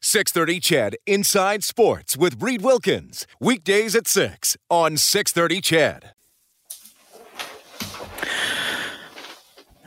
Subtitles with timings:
[0.00, 3.26] 630 CHED Inside Sports with Reed Wilkins.
[3.40, 6.12] Weekdays at 6 on 630 CHED.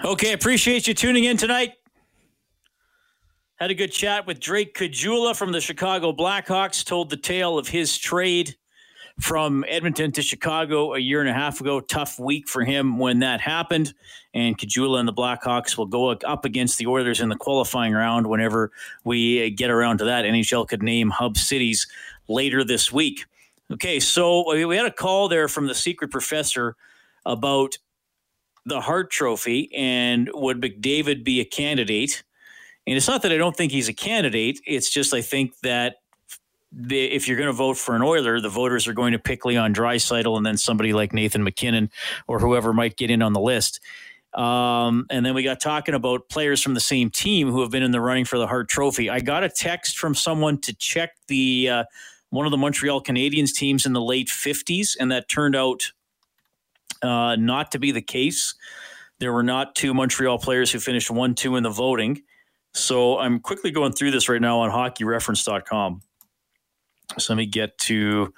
[0.06, 1.74] Okay, appreciate you tuning in tonight.
[3.56, 6.84] Had a good chat with Drake Caggiula from the Chicago Blackhawks.
[6.84, 8.58] Told the tale of his trade
[9.20, 11.80] from Edmonton to Chicago a year and a half ago.
[11.80, 13.94] Tough week for him when that happened.
[14.34, 18.28] And Caggiula and the Blackhawks will go up against the Oilers in the qualifying round
[18.28, 18.72] whenever
[19.04, 20.26] we uh, get around to that.
[20.26, 21.88] NHL could name hub cities
[22.28, 23.26] later this week.
[23.72, 26.76] Okay, so we had a call there from the secret professor
[27.26, 27.78] about
[28.66, 32.24] the Hart Trophy and would McDavid be a candidate?
[32.88, 34.60] And it's not that I don't think he's a candidate.
[34.66, 35.98] It's just I think that
[36.76, 39.46] the, if you're going to vote for an Oiler, the voters are going to pick
[39.46, 41.90] Leon Draisaitl and then somebody like Nathan MacKinnon
[42.28, 43.80] or whoever might get in on the list.
[44.34, 47.84] Um, and then we got talking about players from the same team who have been
[47.84, 49.10] in the running for the Hart Trophy.
[49.10, 51.84] I got a text from someone to check the uh,
[52.32, 55.92] one of the Montreal Canadiens teams in the late 50s, and that turned out
[57.04, 58.56] uh, not to be the case.
[59.20, 62.24] There were not two Montreal players who finished 1 2 in the voting.
[62.74, 66.02] So I'm quickly going through this right now on hockeyreference.com.
[67.18, 68.34] So let me get to.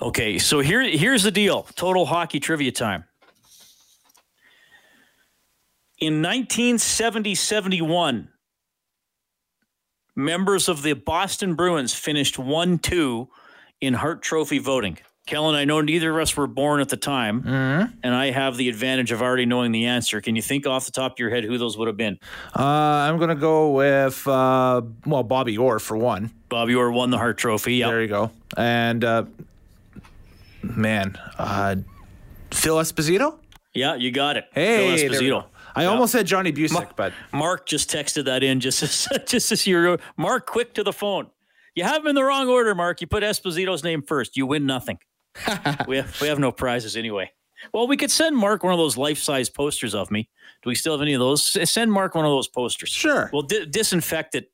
[0.00, 1.66] Okay, so here here's the deal.
[1.74, 3.04] Total hockey trivia time.
[6.00, 8.28] In 1970-71,
[10.14, 13.26] members of the Boston Bruins finished 1-2
[13.80, 14.98] in Hart Trophy voting.
[15.26, 17.92] Kellen, I know neither of us were born at the time, mm-hmm.
[18.02, 20.22] and I have the advantage of already knowing the answer.
[20.22, 22.18] Can you think off the top of your head who those would have been?
[22.58, 26.30] Uh, I'm going to go with, uh, well, Bobby Orr for one.
[26.48, 27.76] Bobby Orr won the Hart Trophy.
[27.76, 27.90] Yep.
[27.90, 28.30] There you go.
[28.56, 29.24] And, uh,
[30.62, 31.76] man, uh,
[32.50, 33.38] Phil Esposito?
[33.74, 34.46] Yeah, you got it.
[34.52, 35.44] Hey, Phil Esposito.
[35.74, 39.52] I almost said Johnny Bucyk, Mark, but Mark just texted that in just as, just
[39.52, 41.28] as you Mark, quick to the phone.
[41.74, 43.00] You have them in the wrong order, Mark.
[43.00, 44.36] You put Esposito's name first.
[44.36, 44.98] You win nothing.
[45.86, 47.30] we have we have no prizes anyway.
[47.72, 50.28] Well, we could send Mark one of those life size posters of me.
[50.62, 51.44] Do we still have any of those?
[51.70, 52.88] Send Mark one of those posters.
[52.88, 53.30] Sure.
[53.32, 54.50] We'll di- disinfect it.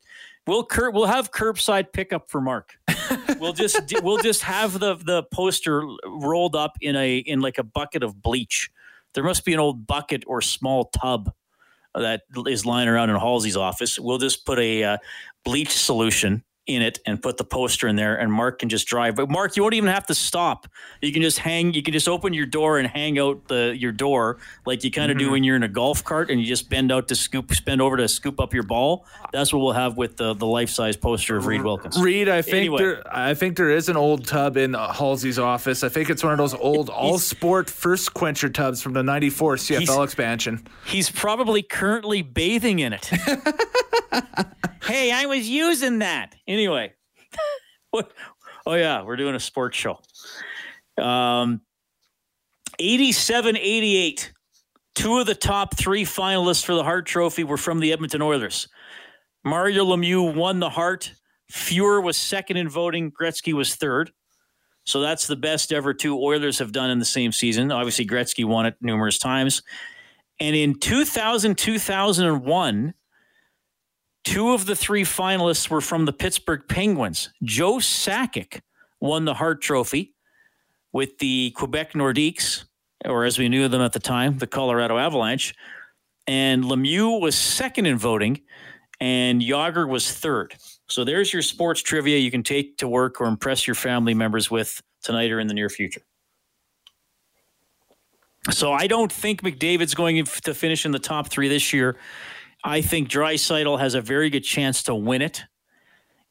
[0.46, 2.76] We'll cur- we'll have curbside pickup for Mark.
[3.38, 7.62] we'll just we'll just have the the poster rolled up in a in like a
[7.62, 8.70] bucket of bleach.
[9.14, 11.32] There must be an old bucket or small tub
[11.94, 13.98] that is lying around in Halsey's office.
[13.98, 14.98] We'll just put a uh,
[15.44, 19.16] bleach solution in it and put the poster in there and Mark can just drive.
[19.16, 20.66] But Mark, you won't even have to stop.
[21.02, 23.92] You can just hang you can just open your door and hang out the your
[23.92, 25.26] door like you kind of mm-hmm.
[25.26, 27.82] do when you're in a golf cart and you just bend out to scoop bend
[27.82, 29.04] over to scoop up your ball.
[29.32, 32.00] That's what we'll have with the the life-size poster of Reed Wilkins.
[32.00, 32.78] Reed, I think anyway.
[32.78, 35.84] there I think there is an old tub in Halsey's office.
[35.84, 39.56] I think it's one of those old all sport first quencher tubs from the 94
[39.56, 40.66] CFL expansion.
[40.86, 43.04] He's probably currently bathing in it.
[44.84, 46.34] hey, I was using that.
[46.54, 46.92] Anyway,
[47.90, 48.12] what?
[48.64, 49.98] Oh yeah, we're doing a sports show.
[50.96, 51.62] Um,
[52.78, 54.32] 87 88.
[54.94, 58.68] Two of the top three finalists for the Hart Trophy were from the Edmonton Oilers.
[59.44, 61.12] Mario Lemieux won the Hart.
[61.52, 63.10] Fuhr was second in voting.
[63.10, 64.12] Gretzky was third.
[64.84, 67.72] So that's the best ever two Oilers have done in the same season.
[67.72, 69.62] Obviously, Gretzky won it numerous times.
[70.38, 72.94] And in 2000, 2001,
[74.24, 77.30] Two of the three finalists were from the Pittsburgh Penguins.
[77.42, 78.60] Joe Sakic
[79.00, 80.14] won the Hart Trophy
[80.92, 82.64] with the Quebec Nordiques,
[83.04, 85.54] or as we knew them at the time, the Colorado Avalanche.
[86.26, 88.40] And Lemieux was second in voting,
[88.98, 90.54] and Jagr was third.
[90.88, 94.50] So there's your sports trivia you can take to work or impress your family members
[94.50, 96.02] with tonight or in the near future.
[98.50, 101.96] So I don't think McDavid's going to finish in the top three this year.
[102.64, 105.44] I think Draisaitl has a very good chance to win it.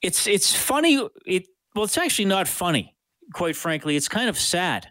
[0.02, 1.08] It's it's funny.
[1.26, 2.96] It well, it's actually not funny.
[3.34, 4.88] Quite frankly, it's kind of sad.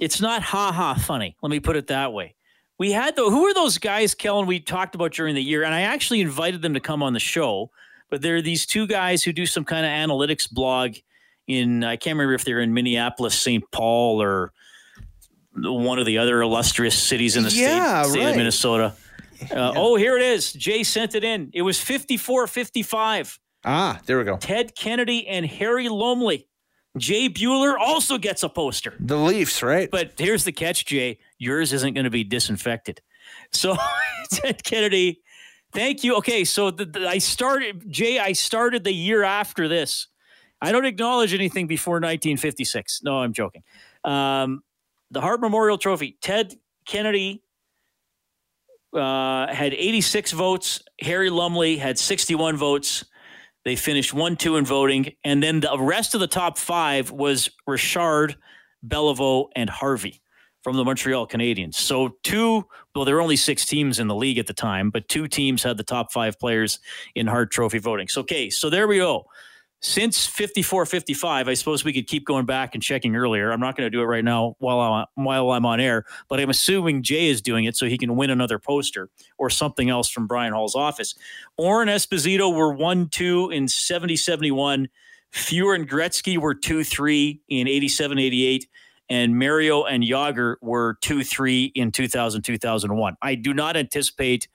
[0.00, 1.36] It's not ha ha funny.
[1.42, 2.36] Let me put it that way.
[2.78, 4.46] We had the who are those guys, Kellen?
[4.46, 7.20] We talked about during the year, and I actually invited them to come on the
[7.20, 7.70] show.
[8.08, 10.96] But there are these two guys who do some kind of analytics blog
[11.46, 13.64] in I can't remember if they're in Minneapolis, St.
[13.72, 14.52] Paul, or
[15.54, 18.30] one of the other illustrious cities in the yeah, state, state right.
[18.30, 18.94] of Minnesota.
[19.52, 20.52] Uh, oh, here it is.
[20.52, 21.50] Jay sent it in.
[21.52, 23.38] It was 54 55.
[23.64, 24.36] Ah, there we go.
[24.36, 26.48] Ted Kennedy and Harry Lumley.
[26.98, 28.94] Jay Bueller also gets a poster.
[29.00, 29.90] The Leafs, right?
[29.90, 31.18] But here's the catch, Jay.
[31.38, 33.00] Yours isn't going to be disinfected.
[33.50, 33.76] So,
[34.30, 35.22] Ted Kennedy,
[35.72, 36.16] thank you.
[36.16, 40.08] Okay, so the, the, I started, Jay, I started the year after this.
[40.60, 43.02] I don't acknowledge anything before 1956.
[43.02, 43.62] No, I'm joking.
[44.04, 44.62] Um,
[45.10, 46.54] the Hart Memorial Trophy, Ted
[46.86, 47.42] Kennedy
[48.94, 50.82] uh, had 86 votes.
[51.00, 53.04] Harry Lumley had 61 votes.
[53.64, 55.12] They finished 1 2 in voting.
[55.24, 58.36] And then the rest of the top five was Richard,
[58.86, 60.20] Beliveau, and Harvey
[60.62, 61.74] from the Montreal Canadiens.
[61.74, 65.08] So two, well, there were only six teams in the league at the time, but
[65.08, 66.78] two teams had the top five players
[67.14, 68.06] in Hart Trophy voting.
[68.06, 69.26] So, okay, so there we go
[69.82, 73.50] since 54 55 i suppose we could keep going back and checking earlier.
[73.50, 76.40] I'm not going to do it right now while I'm, while I'm on air but
[76.40, 79.08] i'm assuming jay is doing it so he can win another poster
[79.38, 81.14] or something else from brian hall's office.
[81.56, 84.88] Orr and esposito were 1-2 in 70 71
[85.32, 88.68] Fuhr and gretzky were 2-3 in 87 88
[89.08, 94.46] and mario and jagr were 2-3 in 2000 2001 i do not anticipate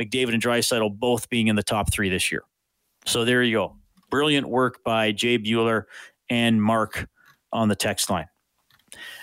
[0.00, 2.42] mcdavid and draisaitl both being in the top three this year.
[3.06, 3.76] So there you go
[4.10, 5.84] Brilliant work by Jay Bueller
[6.28, 7.08] and Mark
[7.52, 8.28] on the text line.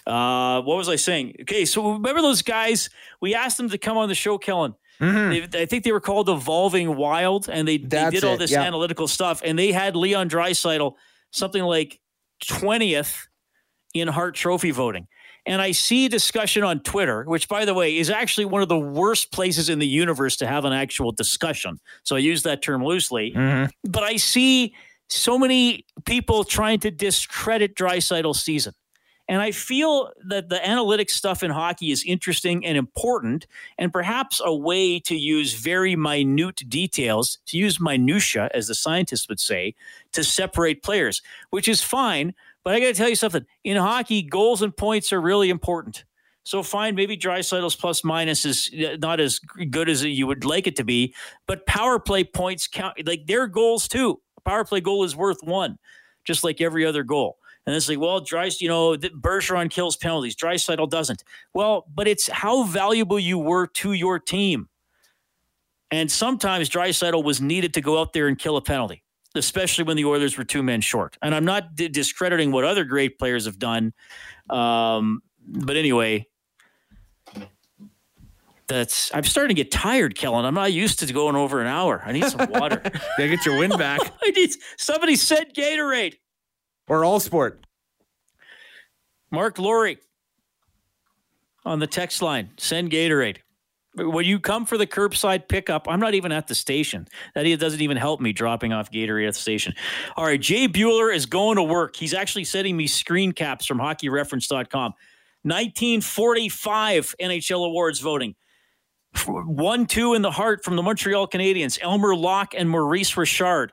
[0.06, 1.36] Uh, what was I saying?
[1.42, 2.90] Okay, so remember those guys?
[3.22, 4.76] We asked them to come on the show, Kellen.
[5.00, 5.50] Mm-hmm.
[5.50, 8.62] They, I think they were called Evolving Wild, and they, they did all this yeah.
[8.62, 9.42] analytical stuff.
[9.44, 10.94] And they had Leon Draisaitl
[11.32, 12.00] something like
[12.46, 13.28] twentieth
[13.94, 15.08] in Hart Trophy voting
[15.45, 18.80] and I see discussion on Twitter, which, by the way, is actually one of the
[18.80, 21.80] worst places in the universe to have an actual discussion.
[22.04, 23.31] So I use that term loosely.
[23.31, 23.90] Mm-hmm.
[23.90, 24.74] But I see
[25.10, 28.74] so many people trying to discredit Draisaitl's season.
[29.30, 33.48] And I feel that the analytics stuff in hockey is interesting and important,
[33.78, 39.30] and perhaps a way to use very minute details, to use minutia, as the scientists
[39.30, 39.75] would say,
[40.12, 42.34] to separate players, which is fine.
[42.63, 43.45] But I got to tell you something.
[43.63, 46.06] In hockey, goals and points are really important.
[46.44, 50.68] So fine, maybe Draisaitl's plus minus is uh, not as good as you would like
[50.68, 51.15] it to be,
[51.48, 53.06] but power play points count.
[53.06, 54.21] Like their goals too.
[54.38, 55.77] A power play goal is worth one,
[56.25, 57.38] just like every other goal.
[57.65, 60.36] And it's like, well, Dries, you know, Bergeron kills penalties.
[60.36, 61.24] Draisaitl doesn't.
[61.54, 64.68] Well, but it's how valuable you were to your team.
[65.89, 69.04] And sometimes Draisaitl was needed to go out there and kill a penalty
[69.36, 71.18] especially when the Oilers were two men short.
[71.22, 73.94] And I'm not d- discrediting what other great players have done.
[74.50, 76.28] Um, but anyway,
[78.68, 80.46] that's I'm starting to get tired, Kellen.
[80.46, 82.02] I'm not used to going over an hour.
[82.06, 82.82] I need some water.
[83.18, 84.00] Gotta get your wind back.
[84.24, 86.16] I need somebody said Gatorade.
[86.88, 87.66] Or all sport.
[89.32, 89.98] Mark Laurie
[91.66, 92.52] on the text line.
[92.58, 93.38] Send Gatorade
[93.95, 97.07] when you come for the curbside pickup, I'm not even at the station.
[97.36, 99.74] That doesn't even help me dropping off Gatorade at the station.
[100.16, 101.95] All right, Jay Bueller is going to work.
[101.95, 104.94] He's actually sending me screen caps from hockeyreference.com.
[105.44, 108.36] 1945 NHL awards voting.
[109.25, 113.72] 1 2 in the Hart from the Montreal Canadiens, Elmer Lach and Maurice Richard.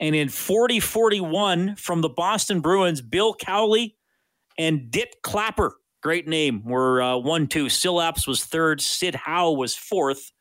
[0.00, 3.96] And in 40 41 from the Boston Bruins, Bill Cowley
[4.58, 5.76] and Dit Clapper.
[6.02, 6.62] Great name.
[6.64, 7.68] We're uh, one, two.
[7.68, 8.80] Syl Apps was third.
[8.80, 10.32] Sid Howe was fourth,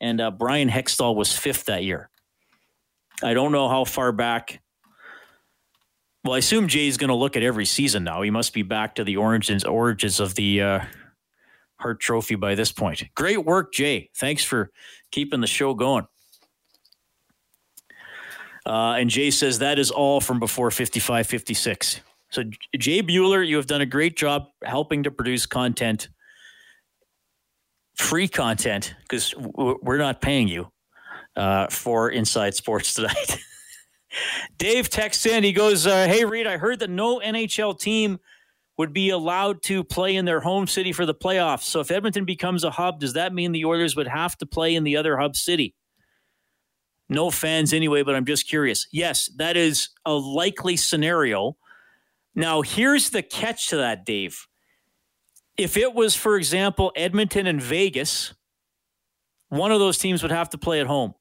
[0.00, 2.10] and uh, Bryan Hextall was fifth that year.
[3.22, 4.60] I don't know how far back.
[6.22, 8.20] Well, I assume Jay's going to look at every season now.
[8.20, 10.80] He must be back to the origins origins of the uh,
[11.80, 13.02] Hart Trophy by this point.
[13.14, 14.10] Great work, Jay.
[14.16, 14.70] Thanks for
[15.10, 16.06] keeping the show going.
[18.66, 22.00] Uh, and Jay says that is all from before 55 56.
[22.30, 22.42] So,
[22.76, 26.08] Jay Bueller, you have done a great job helping to produce content,
[27.96, 30.70] free content, because we're not paying you
[31.36, 33.38] uh, for Inside Sports tonight.
[34.58, 35.44] Dave texts in.
[35.44, 38.18] He goes, uh, "Hey Reed, I heard that no NHL team
[38.78, 41.62] would be allowed to play in their home city for the playoffs.
[41.62, 44.74] So if Edmonton becomes a hub, does that mean the Oilers would have to play
[44.74, 45.74] in the other hub city?"
[47.08, 48.88] No fans anyway, but I'm just curious.
[48.90, 51.56] Yes, that is a likely scenario
[52.36, 54.46] now, here's the catch to that, Dave.
[55.56, 58.34] If it was, for example, Edmonton and Vegas,
[59.48, 61.14] one of those teams would have to play at home.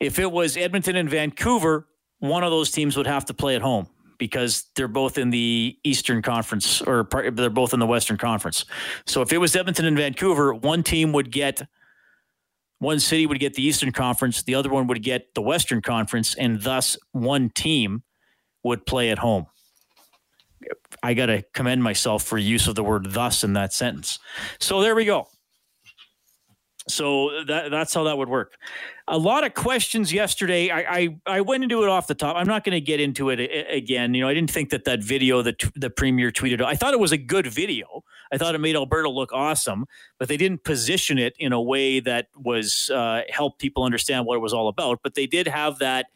[0.00, 1.86] If it was Edmonton and Vancouver,
[2.18, 5.78] one of those teams would have to play at home because they're both in the
[5.84, 8.64] Eastern Conference or they're both in the Western Conference.
[9.06, 11.62] So if it was Edmonton and Vancouver, one team would get
[12.78, 16.36] one city would get the Eastern Conference, the other one would get the Western Conference,
[16.36, 18.04] and thus one team
[18.62, 19.46] would play at home.
[21.02, 24.18] I got to commend myself for use of the word thus in that sentence.
[24.58, 25.28] So there we go.
[26.88, 28.56] So that that's how that would work.
[29.06, 30.70] A lot of questions yesterday.
[30.70, 32.36] I I, I went into it off the top.
[32.36, 34.14] I'm not going to get into it a, again.
[34.14, 36.62] You know, I didn't think that that video that the premier tweeted.
[36.62, 38.04] I thought it was a good video.
[38.32, 39.86] I thought it made Alberta look awesome,
[40.18, 44.36] but they didn't position it in a way that was uh, help people understand what
[44.36, 45.00] it was all about.
[45.02, 46.06] But they did have that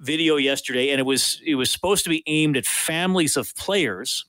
[0.00, 4.24] video yesterday, and it was it was supposed to be aimed at families of players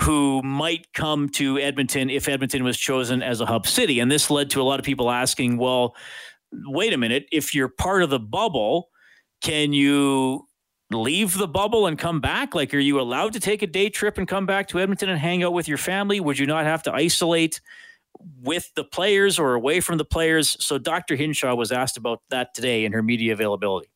[0.00, 3.98] who might come to Edmonton if Edmonton was chosen as a hub city.
[4.00, 5.96] And this led to a lot of people asking, well,
[6.66, 8.90] wait a minute, if you're part of the bubble,
[9.40, 10.48] can you
[10.90, 12.54] leave the bubble and come back?
[12.54, 15.18] Like, are you allowed to take a day trip and come back to Edmonton and
[15.18, 16.20] hang out with your family?
[16.20, 17.60] Would you not have to isolate
[18.42, 20.56] with the players or away from the players?
[20.64, 21.16] So Dr.
[21.16, 23.88] Hinshaw was asked about that today in her media availability.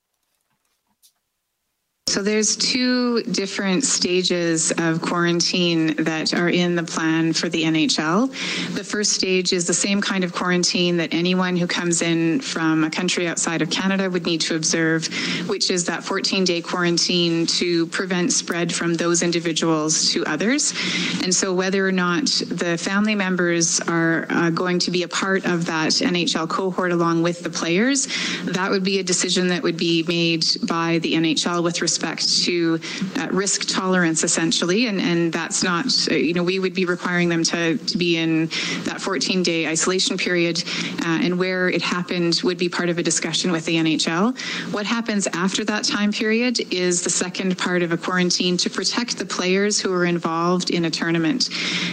[2.11, 8.29] So there's two different stages of quarantine that are in the plan for the NHL.
[8.75, 12.83] The first stage is the same kind of quarantine that anyone who comes in from
[12.83, 15.07] a country outside of Canada would need to observe,
[15.49, 20.75] which is that 14-day quarantine to prevent spread from those individuals to others.
[21.23, 25.47] And so whether or not the family members are uh, going to be a part
[25.47, 28.09] of that NHL cohort along with the players,
[28.47, 32.45] that would be a decision that would be made by the NHL with respect respect
[32.45, 32.81] to
[33.19, 34.87] uh, risk tolerance, essentially.
[34.87, 38.47] And, and that's not, you know, we would be requiring them to, to be in
[38.85, 40.63] that 14 day isolation period.
[41.05, 44.39] Uh, and where it happened would be part of a discussion with the NHL.
[44.73, 49.19] What happens after that time period is the second part of a quarantine to protect
[49.19, 51.51] the players who are involved in a tournament.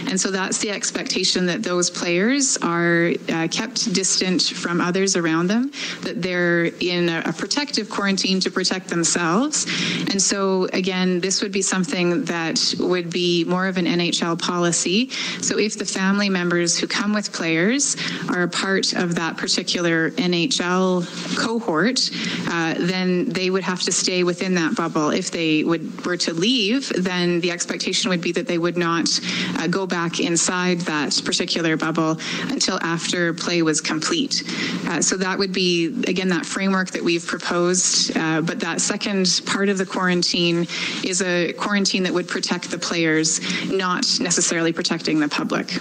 [0.08, 5.48] And so that's the expectation that those players are uh, kept distant from others around
[5.48, 9.66] them, that they're in a, a protective quarantine to protect themselves,
[10.10, 15.10] and so, again, this would be something that would be more of an NHL policy.
[15.40, 17.96] So, if the family members who come with players
[18.28, 22.10] are a part of that particular NHL cohort,
[22.48, 25.10] uh, then they would have to stay within that bubble.
[25.10, 29.08] If they would were to leave, then the expectation would be that they would not
[29.56, 32.18] uh, go back inside that particular bubble
[32.50, 34.42] until after play was complete.
[34.86, 38.16] Uh, so that would be again that framework that we've proposed.
[38.16, 40.66] Uh, but that second part of the quarantine
[41.04, 43.40] is a quarantine that would protect the players,
[43.70, 45.78] not necessarily protecting the public.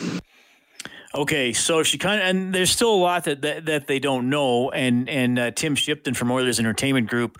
[1.15, 4.29] Okay, so she kind of, and there's still a lot that that, that they don't
[4.29, 4.69] know.
[4.71, 7.39] And and uh, Tim Shipton from Oilers Entertainment Group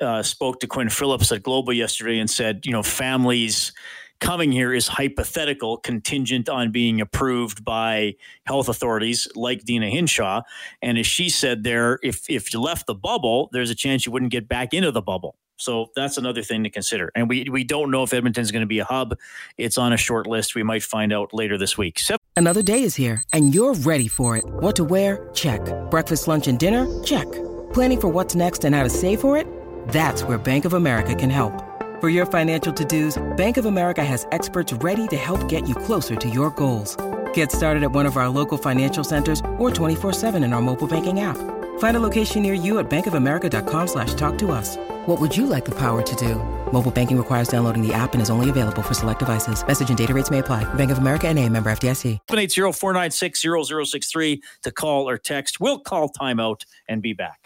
[0.00, 3.72] uh, spoke to Quinn Phillips at Global yesterday and said, you know, families
[4.20, 10.42] coming here is hypothetical, contingent on being approved by health authorities like Deena Hinshaw.
[10.80, 14.12] And as she said there, if if you left the bubble, there's a chance you
[14.12, 15.36] wouldn't get back into the bubble.
[15.56, 17.10] So that's another thing to consider.
[17.14, 19.16] And we, we don't know if Edmonton's going to be a hub.
[19.56, 20.54] It's on a short list.
[20.54, 22.00] We might find out later this week.
[22.36, 24.44] Another day is here and you're ready for it.
[24.46, 25.28] What to wear?
[25.32, 25.60] Check.
[25.90, 26.86] Breakfast, lunch, and dinner?
[27.02, 27.30] Check.
[27.72, 29.46] Planning for what's next and how to save for it?
[29.88, 31.62] That's where Bank of America can help.
[32.02, 36.14] For your financial to-dos, Bank of America has experts ready to help get you closer
[36.14, 36.94] to your goals.
[37.32, 41.20] Get started at one of our local financial centers or 24-7 in our mobile banking
[41.20, 41.38] app.
[41.78, 44.76] Find a location near you at bankofamerica.com slash talk to us.
[45.06, 46.34] What would you like the power to do?
[46.72, 49.64] Mobile banking requires downloading the app and is only available for select devices.
[49.64, 50.64] Message and data rates may apply.
[50.74, 52.18] Bank of America and a member FDIC.
[52.28, 55.60] 780-496-0063 to call or text.
[55.60, 57.45] We'll call timeout and be back.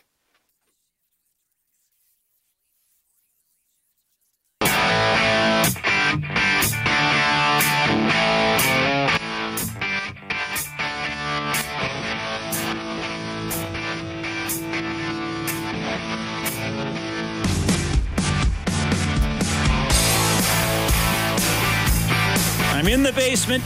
[22.81, 23.63] I'm in the basement.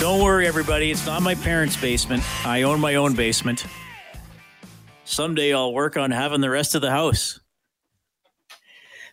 [0.00, 0.90] Don't worry, everybody.
[0.90, 2.22] It's not my parents' basement.
[2.46, 3.66] I own my own basement.
[5.04, 7.38] Someday I'll work on having the rest of the house.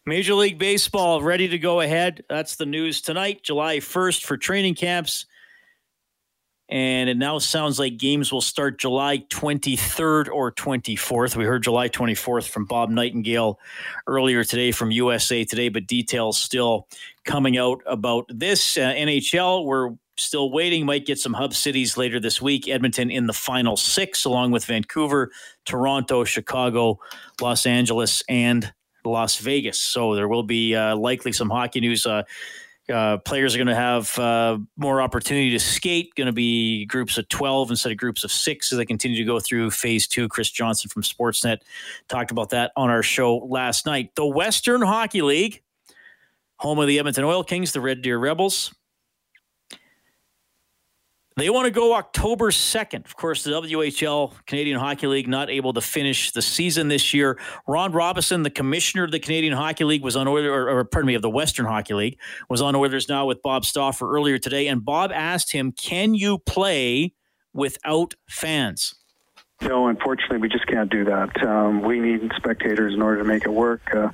[0.05, 2.23] Major League Baseball ready to go ahead.
[2.29, 5.25] That's the news tonight, July 1st for training camps.
[6.69, 11.35] And it now sounds like games will start July 23rd or 24th.
[11.35, 13.57] We heard July 24th from Bob Nightingale
[14.05, 16.87] earlier today from USA Today, but details still
[17.23, 18.77] coming out about this.
[18.77, 22.67] Uh, NHL, we're still waiting, might get some hub cities later this week.
[22.67, 25.31] Edmonton in the final six, along with Vancouver,
[25.65, 26.99] Toronto, Chicago,
[27.39, 28.73] Los Angeles, and
[29.05, 29.79] Las Vegas.
[29.79, 32.05] So there will be uh, likely some hockey news.
[32.05, 32.23] Uh,
[32.91, 36.15] uh, players are going to have uh, more opportunity to skate.
[36.15, 39.23] Going to be groups of 12 instead of groups of six as they continue to
[39.23, 40.27] go through phase two.
[40.29, 41.59] Chris Johnston from Sportsnet
[42.07, 44.15] talked about that on our show last night.
[44.15, 45.61] The Western Hockey League,
[46.57, 48.73] home of the Edmonton Oil Kings, the Red Deer Rebels.
[51.37, 53.05] They want to go October 2nd.
[53.05, 57.39] Of course, the WHL, Canadian Hockey League, not able to finish the season this year.
[57.67, 61.05] Ron Robison, the commissioner of the Canadian Hockey League, was on Oilers, or, or pardon
[61.05, 62.17] me, of the Western Hockey League,
[62.49, 64.67] was on Oilers now with Bob Stauffer earlier today.
[64.67, 67.13] And Bob asked him, Can you play
[67.53, 68.95] without fans?
[69.61, 71.43] No, unfortunately, we just can't do that.
[71.43, 73.81] Um, we need spectators in order to make it work.
[73.91, 74.09] Uh,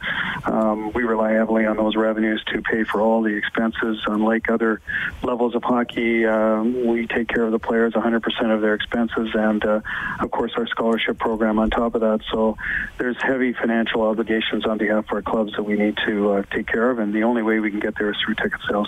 [0.45, 4.01] um, we rely heavily on those revenues to pay for all the expenses.
[4.07, 4.81] Unlike other
[5.21, 9.63] levels of hockey, um, we take care of the players 100% of their expenses, and
[9.65, 9.81] uh,
[10.21, 12.21] of course, our scholarship program on top of that.
[12.31, 12.57] So
[12.97, 16.67] there's heavy financial obligations on behalf of our clubs that we need to uh, take
[16.67, 18.87] care of, and the only way we can get there is through ticket sales.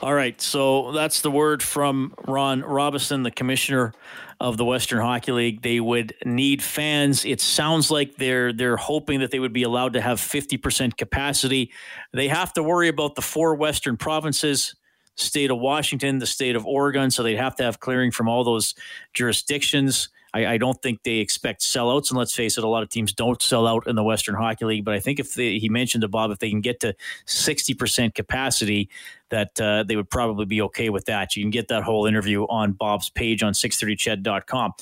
[0.00, 3.92] All right, so that's the word from Ron Robison, the commissioner
[4.40, 5.62] of the Western Hockey League.
[5.62, 7.24] They would need fans.
[7.24, 11.70] It sounds like they're they're hoping that they would be allowed to have 50% capacity.
[12.12, 14.74] They have to worry about the four western provinces,
[15.14, 18.42] state of Washington, the state of Oregon, so they'd have to have clearing from all
[18.42, 18.74] those
[19.12, 20.08] jurisdictions.
[20.34, 23.12] I, I, don't think they expect sellouts, and let's face it, a lot of teams
[23.12, 24.84] don't sell out in the Western Hockey League.
[24.84, 27.72] But I think if they, he mentioned to Bob, if they can get to sixty
[27.72, 28.90] percent capacity,
[29.34, 31.34] that uh, they would probably be okay with that.
[31.34, 34.72] You can get that whole interview on Bob's page on 630ched.com.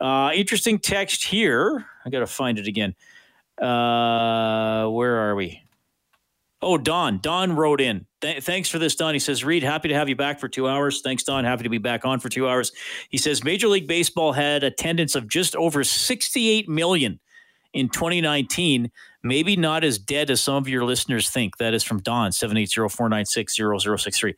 [0.00, 1.84] Uh, interesting text here.
[2.04, 2.94] I got to find it again.
[3.60, 5.62] Uh, where are we?
[6.62, 7.18] Oh, Don.
[7.18, 8.06] Don wrote in.
[8.20, 9.12] Th- thanks for this, Don.
[9.12, 11.00] He says, Reed, happy to have you back for two hours.
[11.02, 11.44] Thanks, Don.
[11.44, 12.72] Happy to be back on for two hours.
[13.10, 17.18] He says, Major League Baseball had attendance of just over 68 million
[17.76, 18.90] in 2019.
[19.22, 21.56] Maybe not as dead as some of your listeners think.
[21.56, 24.34] That is from Don, 780-496-0063.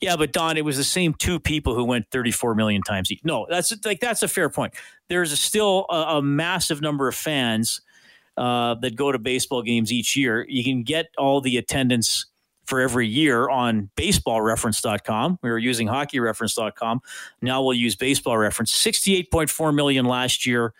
[0.00, 3.10] Yeah, but Don, it was the same two people who went 34 million times.
[3.24, 4.74] No, that's like that's a fair point.
[5.08, 7.80] There's still a, a massive number of fans–
[8.38, 10.46] uh, that go to baseball games each year.
[10.48, 12.26] You can get all the attendance
[12.66, 15.40] for every year on baseballreference.com.
[15.42, 17.00] We were using hockeyreference.com.
[17.42, 18.72] Now we'll use baseball reference.
[18.72, 20.72] 68.4 million last year.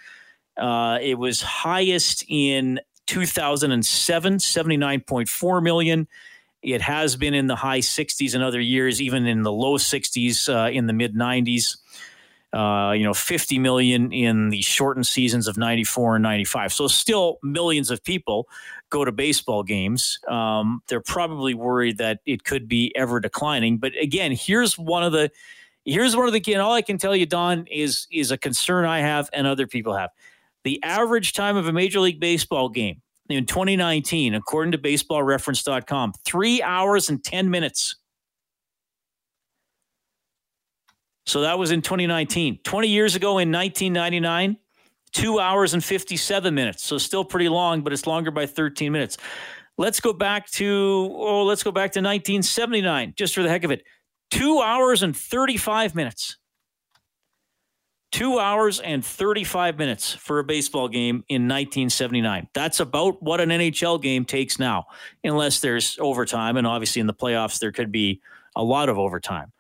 [0.59, 6.09] Uh, it was highest in 2007, 79.4 million.
[6.63, 10.49] It has been in the high 60s in other years, even in the low 60s
[10.49, 11.77] uh, in the mid 90s
[12.53, 16.73] uh, you know, 50 million in the shortened seasons of 94 and 95.
[16.73, 18.49] So still millions of people
[18.91, 20.19] go to baseball games.
[20.29, 23.77] Um, they're probably worried that it could be ever declining.
[23.77, 25.31] But again, here's one of the,
[25.85, 28.87] here's one of the, and all I can tell you, Don, is, is a concern
[28.87, 30.11] I have and other people have.
[30.65, 36.63] The average time of a Major League Baseball game in 2019, according to baseballreference.com, three
[36.63, 37.97] hours and 10 minutes.
[41.27, 42.61] So that was in 2019.
[42.65, 44.57] 20 years ago in 1999,
[45.13, 46.85] two hours and 57 minutes.
[46.85, 49.19] So still pretty long, but it's longer by 13 minutes.
[49.77, 53.71] Let's go back to, oh, let's go back to 1979, just for the heck of
[53.71, 53.85] it.
[54.31, 56.39] Two hours and 35 minutes.
[58.11, 62.49] Two hours and 35 minutes for a baseball game in 1979.
[62.55, 64.87] That's about what an NHL game takes now,
[65.23, 66.57] unless there's overtime.
[66.57, 68.23] And obviously, in the playoffs, there could be
[68.57, 69.53] a lot of overtime.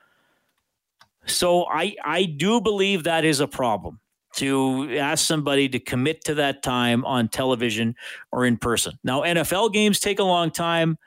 [1.26, 4.00] So I I do believe that is a problem
[4.36, 7.94] to ask somebody to commit to that time on television
[8.32, 8.98] or in person.
[9.04, 10.98] Now NFL games take a long time.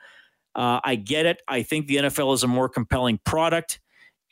[0.54, 1.40] Uh, I get it.
[1.48, 3.80] I think the NFL is a more compelling product,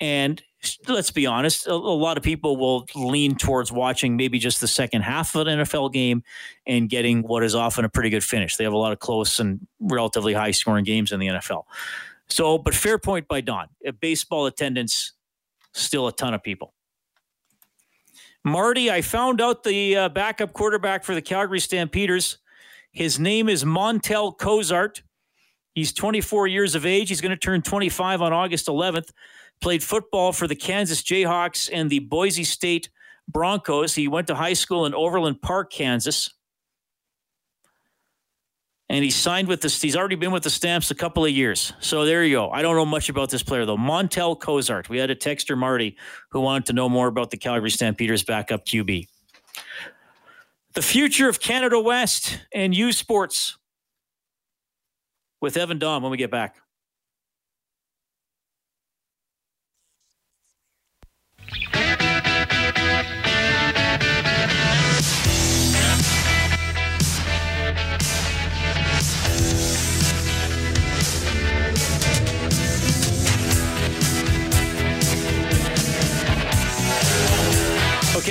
[0.01, 0.42] and
[0.88, 4.68] let's be honest, a, a, lot of people will lean towards watching maybe just the
[4.68, 6.23] second half of an NFL game
[6.66, 8.57] and getting what is often a pretty good finish.
[8.57, 11.64] They have a lot of close and relatively high scoring games in the NFL.
[12.29, 13.68] So, but fair point by Don.
[14.01, 15.12] Baseball attendance
[15.73, 16.75] still a ton of people.
[18.44, 22.38] Marty, I found out the uh, backup quarterback for the Calgary Stampeders.
[22.92, 25.03] His name is Montel Cozart.
[25.75, 27.09] He's 24 years of age.
[27.09, 29.11] He's going to turn 25 on August 11th.
[29.61, 32.88] Played football for the Kansas Jayhawks and the Boise State
[33.29, 33.94] Broncos.
[33.94, 36.31] He went to high school in Overland Park, Kansas
[38.90, 39.81] and he signed with this.
[39.81, 41.73] He's already been with the Stamps a couple of years.
[41.79, 42.51] So there you go.
[42.51, 43.77] I don't know much about this player though.
[43.77, 44.88] Montel Cozart.
[44.88, 45.96] We had a texter Marty
[46.33, 49.07] who wanted to know more about the Calgary Stampeders backup QB.
[50.75, 53.57] The future of Canada West and U Sports
[55.40, 56.57] with Evan Daum when we get back.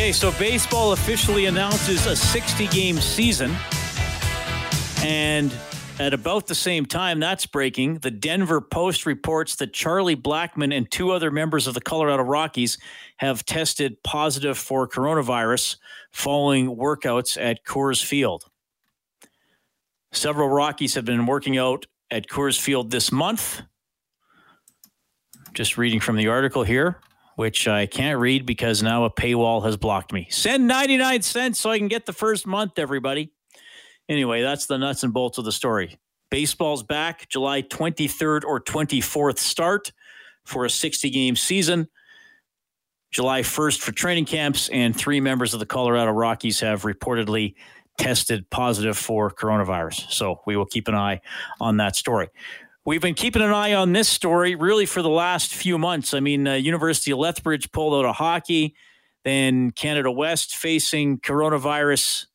[0.09, 3.55] Okay, so baseball officially announces a 60 game season.
[5.03, 5.51] And
[5.99, 10.89] At about the same time that's breaking, the Denver Post reports that Charlie Blackmon and
[10.89, 12.77] two other members of the Colorado Rockies
[13.17, 15.75] have tested positive for coronavirus
[16.11, 18.45] following workouts at Coors Field.
[20.13, 23.61] Several Rockies have been working out at Coors Field this month.
[25.53, 27.01] Just reading from the article here,
[27.35, 30.27] which I can't read because now a paywall has blocked me.
[30.29, 33.33] Send 99 cents so I can get the first month, everybody.
[34.09, 35.99] Anyway, that's the nuts and bolts of the story.
[36.31, 39.93] Baseball's back July 23rd or 24th start
[40.45, 41.87] for a 60 game season.
[43.11, 47.55] July 1st for training camps, and three members of the Colorado Rockies have reportedly
[47.97, 50.11] tested positive for coronavirus.
[50.11, 51.21] So we will keep an eye
[51.59, 52.29] on that story.
[52.85, 56.13] We've been keeping an eye on this story really for the last few months.
[56.13, 58.75] I mean, uh, University of Lethbridge pulled out of hockey,
[59.25, 62.27] then Canada West facing coronavirus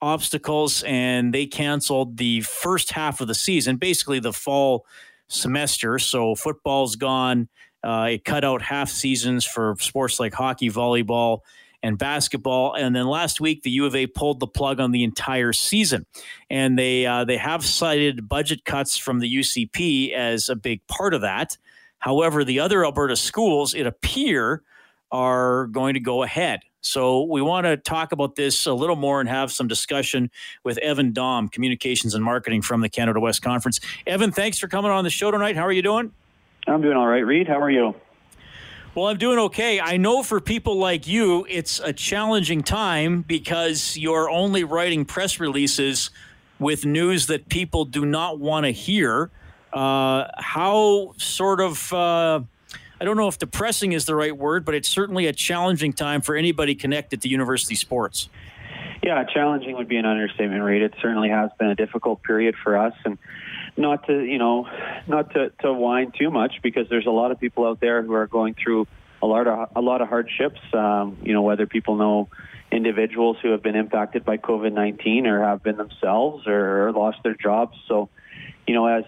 [0.00, 4.86] obstacles and they canceled the first half of the season, basically the fall
[5.28, 5.98] semester.
[5.98, 7.48] So football's gone.
[7.82, 11.40] Uh, it cut out half seasons for sports like hockey, volleyball,
[11.82, 12.74] and basketball.
[12.74, 16.06] And then last week, the U of A pulled the plug on the entire season,
[16.50, 21.14] and they uh, they have cited budget cuts from the UCP as a big part
[21.14, 21.56] of that.
[22.00, 24.62] However, the other Alberta schools, it appear,
[25.10, 26.60] are going to go ahead.
[26.80, 30.30] So we want to talk about this a little more and have some discussion
[30.62, 33.80] with Evan Daum, Communications and Marketing from the Canada West Conference.
[34.06, 35.56] Evan, thanks for coming on the show tonight.
[35.56, 36.12] How are you doing?
[36.66, 37.48] I'm doing all right, Reed.
[37.48, 37.94] How are you?
[38.94, 39.80] Well, I'm doing okay.
[39.80, 45.38] I know for people like you, it's a challenging time because you're only writing press
[45.38, 46.10] releases
[46.58, 49.30] with news that people do not want to hear.
[49.72, 52.40] Uh, how sort of uh,
[53.00, 56.20] I don't know if depressing is the right word, but it's certainly a challenging time
[56.20, 58.28] for anybody connected to university sports.
[59.02, 60.82] Yeah, challenging would be an understatement, Reed.
[60.82, 63.16] It certainly has been a difficult period for us, and
[63.76, 64.66] not to you know,
[65.06, 68.12] not to, to whine too much because there's a lot of people out there who
[68.14, 68.88] are going through
[69.22, 70.60] a lot of a lot of hardships.
[70.72, 72.28] Um, you know, whether people know
[72.72, 77.34] individuals who have been impacted by COVID nineteen or have been themselves or lost their
[77.34, 77.78] jobs.
[77.86, 78.08] So,
[78.66, 79.04] you know, as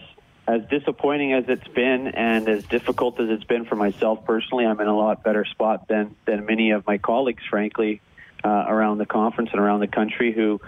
[0.46, 4.80] as disappointing as it's been and as difficult as it's been for myself personally, I'm
[4.80, 8.00] in a lot better spot than than many of my colleagues, frankly,
[8.44, 10.60] uh, around the conference and around the country who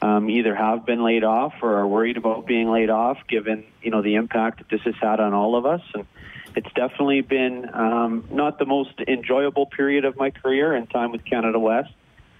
[0.00, 3.90] um, either have been laid off or are worried about being laid off, given you
[3.90, 5.82] know the impact that this has had on all of us.
[5.94, 6.06] And
[6.56, 11.24] it's definitely been um, not the most enjoyable period of my career and time with
[11.24, 11.92] Canada West.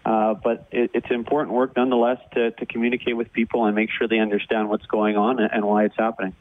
[0.04, 4.08] Uh, but it, it's important work nonetheless to, to communicate with people and make sure
[4.08, 6.34] they understand what's going on and why it's happening.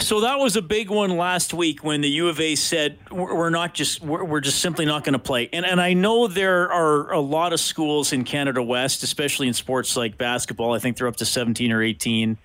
[0.00, 3.50] So that was a big one last week when the U of A said we're
[3.50, 5.48] not just we're just simply not going to play.
[5.52, 9.54] And and I know there are a lot of schools in Canada West, especially in
[9.54, 10.72] sports like basketball.
[10.72, 12.38] I think they're up to 17 or 18.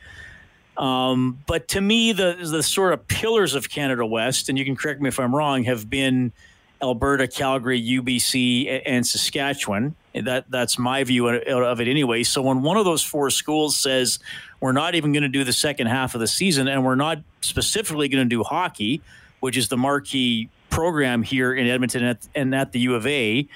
[0.78, 4.76] Um, but to me, the the sort of pillars of Canada West, and you can
[4.76, 6.32] correct me if I'm wrong, have been
[6.82, 9.96] Alberta, Calgary, UBC, and Saskatchewan.
[10.14, 12.24] That that's my view of it anyway.
[12.24, 14.20] So when one of those four schools says
[14.60, 17.20] we're not even going to do the second half of the season, and we're not
[17.42, 19.02] specifically going to do hockey,
[19.40, 23.08] which is the marquee program here in Edmonton and at, and at the U of
[23.08, 23.48] A.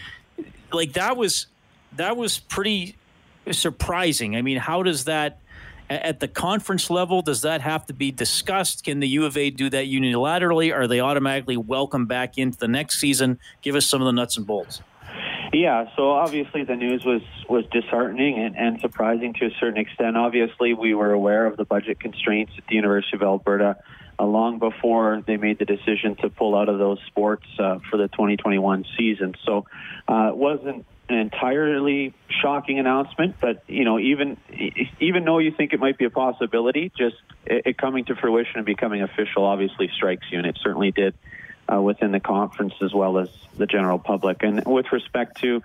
[0.72, 1.48] Like that was
[1.96, 2.96] that was pretty
[3.52, 4.36] surprising.
[4.36, 5.39] I mean, how does that
[5.89, 8.84] at the conference level does that have to be discussed?
[8.84, 10.74] Can the U of A do that unilaterally?
[10.76, 13.39] Are they automatically welcome back into the next season?
[13.62, 14.82] Give us some of the nuts and bolts.
[15.53, 20.17] Yeah, so obviously the news was was disheartening and, and surprising to a certain extent.
[20.17, 23.77] Obviously, we were aware of the budget constraints at the University of Alberta
[24.19, 27.97] uh, long before they made the decision to pull out of those sports uh, for
[27.97, 29.36] the 2021 season.
[29.45, 29.65] So
[30.07, 34.38] uh, it wasn't an entirely shocking announcement, but you know, even
[34.99, 38.57] even though you think it might be a possibility, just it, it coming to fruition
[38.57, 41.13] and becoming official obviously strikes you, and it certainly did
[41.71, 44.43] uh, within the conference as well as the general public.
[44.43, 45.62] And with respect to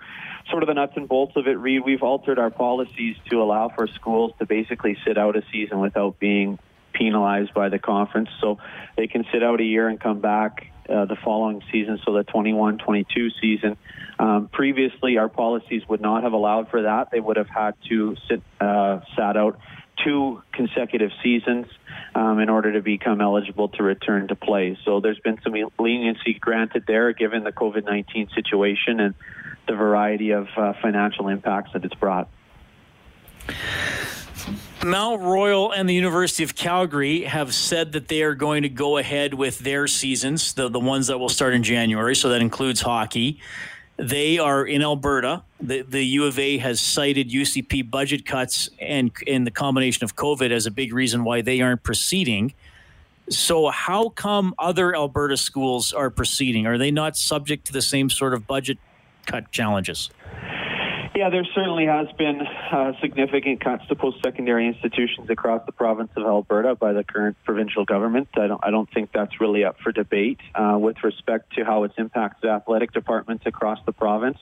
[0.49, 3.69] sort of the nuts and bolts of it, Reed, we've altered our policies to allow
[3.69, 6.59] for schools to basically sit out a season without being
[6.93, 8.29] penalized by the conference.
[8.39, 8.59] So
[8.95, 12.23] they can sit out a year and come back uh, the following season, so the
[12.23, 13.77] 21 22 season.
[14.19, 17.09] Um, previously, our policies would not have allowed for that.
[17.09, 19.59] They would have had to sit, uh, sat out
[20.03, 21.67] two consecutive seasons
[22.15, 24.77] um, in order to become eligible to return to play.
[24.85, 29.15] So there's been some leniency granted there given the COVID 19 situation and
[29.67, 32.29] the variety of uh, financial impacts that it's brought.
[34.83, 38.97] Mount Royal and the University of Calgary have said that they are going to go
[38.97, 42.15] ahead with their seasons, the, the ones that will start in January.
[42.15, 43.39] So that includes hockey.
[43.97, 45.43] They are in Alberta.
[45.61, 50.15] The, the U of A has cited UCP budget cuts and, and the combination of
[50.15, 52.53] COVID as a big reason why they aren't proceeding.
[53.29, 56.67] So, how come other Alberta schools are proceeding?
[56.67, 58.77] Are they not subject to the same sort of budget
[59.25, 60.09] cut challenges?
[61.15, 66.23] Yeah, there certainly has been uh, significant cuts to post-secondary institutions across the province of
[66.23, 68.29] Alberta by the current provincial government.
[68.33, 70.39] I don't, I don't think that's really up for debate.
[70.55, 74.39] Uh, with respect to how it's impacted athletic departments across the province,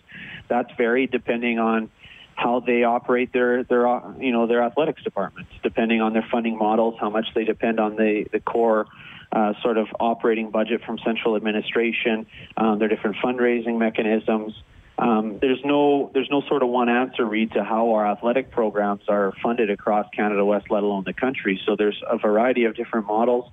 [0.48, 1.90] that's varied depending on
[2.36, 6.58] how they operate their their uh, you know their athletics departments, depending on their funding
[6.58, 8.88] models, how much they depend on the the core.
[9.34, 12.26] Uh, sort of operating budget from central administration,
[12.58, 14.54] um, their different fundraising mechanisms,
[15.02, 19.02] um, there's no there's no sort of one answer Reed to how our athletic programs
[19.10, 21.60] are funded across Canada West, let alone the country.
[21.66, 23.52] So there's a variety of different models.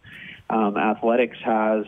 [0.50, 1.86] Um, athletics has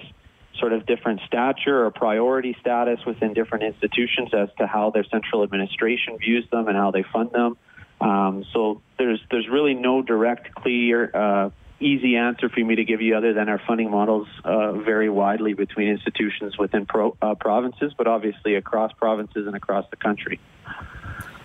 [0.59, 5.43] sort of different stature or priority status within different institutions as to how their central
[5.43, 7.59] administration views them and how they fund them.
[8.01, 13.01] Um, so there's there's really no direct, clear uh, easy answer for me to give
[13.01, 17.93] you other than our funding models uh, vary widely between institutions within pro, uh, provinces,
[17.97, 20.39] but obviously across provinces and across the country.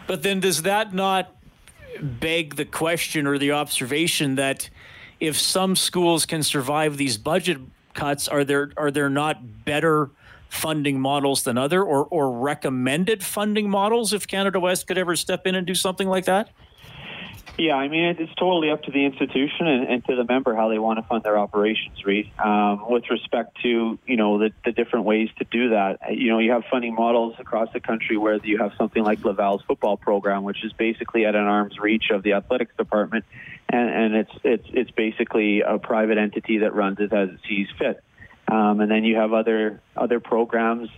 [0.08, 1.36] But then does that not
[2.02, 4.69] beg the question or the observation that
[5.19, 7.60] if some schools can survive these budget
[7.93, 10.12] cuts, are there are there not better
[10.50, 15.48] funding models than other or, or recommended funding models if Canada West could ever step
[15.48, 16.50] in and do something like that?
[17.58, 20.67] Yeah, I mean, it's totally up to the institution and, and to the member how
[20.67, 22.29] they want to fund their operations, Reed.
[22.38, 26.39] Um, with respect to, you know, the, the different ways to do that, you know,
[26.39, 30.43] you have funding models across the country where you have something like Laval's football program,
[30.43, 33.23] which is basically at an arm's reach of the athletics department,
[33.69, 37.67] and, and it's, it's, it's basically a private entity that runs it as it sees
[37.79, 38.03] fit.
[38.49, 40.89] Um, and then you have other, other programs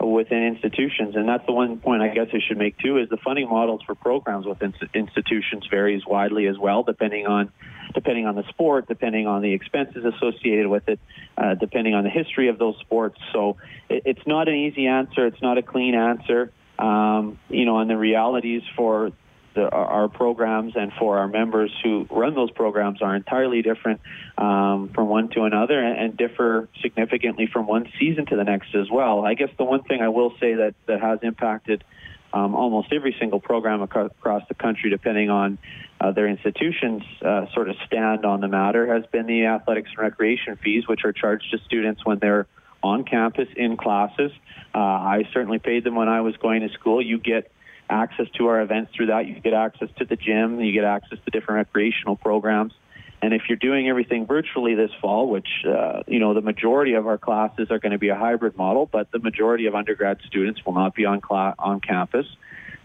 [0.00, 1.14] within institutions.
[1.16, 3.82] And that's the one point I guess I should make too is the funding models
[3.86, 7.52] for programs within institutions varies widely as well, depending on
[7.94, 10.98] depending on the sport, depending on the expenses associated with it,
[11.38, 13.18] uh, depending on the history of those sports.
[13.32, 13.56] So
[13.88, 15.26] it, it's not an easy answer.
[15.26, 16.52] It's not a clean answer.
[16.78, 19.12] Um, you know, and the realities for
[19.54, 24.00] the, our programs and for our members who run those programs are entirely different
[24.36, 28.74] um, from one to another and, and, differ significantly from one season to the next
[28.74, 29.24] as well.
[29.24, 31.84] I guess the one thing I will say that, that has impacted
[32.32, 35.56] um, almost every single program across the country, depending on
[36.00, 39.98] uh, their institutions' uh, sort of stand on the matter, has been the athletics and
[39.98, 42.48] recreation fees, which are charged to students when they're
[42.82, 44.32] on campus in classes.
[44.74, 47.00] Uh, I certainly paid them when I was going to school.
[47.00, 47.52] You get
[47.88, 49.26] access to our events through that.
[49.26, 52.72] You get access to the gym, you get access to different recreational programs.
[53.22, 57.06] And if you're doing everything virtually this fall, which, uh, you know, the majority of
[57.06, 60.64] our classes are going to be a hybrid model, but the majority of undergrad students
[60.66, 62.26] will not be on, cl- on campus,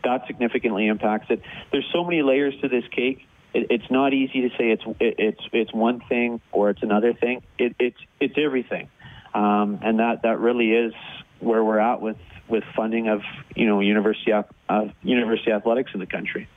[0.03, 1.41] that significantly impacts it.
[1.71, 3.27] There's so many layers to this cake.
[3.53, 7.13] It, it's not easy to say it's it, it's it's one thing or it's another
[7.13, 7.41] thing.
[7.57, 8.89] It, it's it's everything,
[9.33, 10.93] um, and that that really is
[11.39, 13.21] where we're at with with funding of
[13.55, 16.47] you know university uh, university athletics in the country.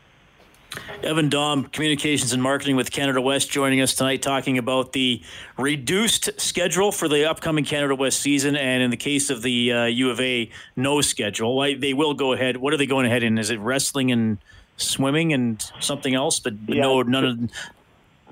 [1.02, 5.22] Evan Daum, Communications and Marketing with Canada West, joining us tonight, talking about the
[5.58, 9.84] reduced schedule for the upcoming Canada West season, and in the case of the uh,
[9.84, 11.56] U of A, no schedule.
[11.56, 12.56] Why they will go ahead.
[12.56, 13.36] What are they going ahead in?
[13.36, 14.38] Is it wrestling and
[14.76, 16.40] swimming and something else?
[16.40, 17.50] But yeah, no, none of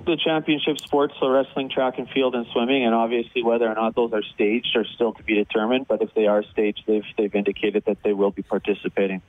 [0.05, 3.95] the championship sports, so wrestling, track and field, and swimming, and obviously whether or not
[3.95, 5.89] those are staged are still to be determined.
[5.89, 9.23] But if they are staged, they've they've indicated that they will be participating.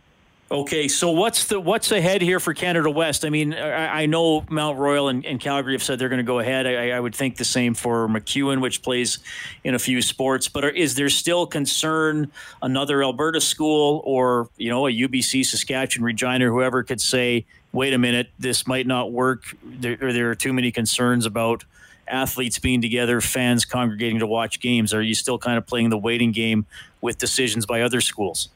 [0.52, 3.24] Okay, so what's the what's ahead here for Canada West?
[3.24, 6.24] I mean, I, I know Mount Royal and, and, Calgary have said they're going to
[6.24, 6.68] go ahead.
[6.68, 9.20] I, I, would think the same for MacEwan, which plays
[9.64, 10.50] in a few sports.
[10.50, 16.04] But are, is there still concern another Alberta school or you know a UBC, Saskatchewan,
[16.04, 20.54] Regina, whoever could say, wait a minute, this might not work, there, there are too
[20.54, 21.64] many concerns about
[22.08, 24.94] athletes being together, fans congregating to watch games?
[24.94, 26.66] Are you still kind of playing the waiting game
[27.00, 28.50] with decisions by other schools?